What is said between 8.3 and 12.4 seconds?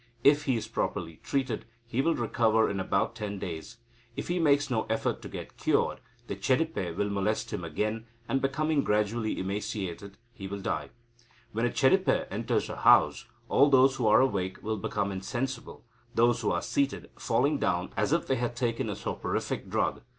becoming gradually emaciated, he will die. When a Chedipe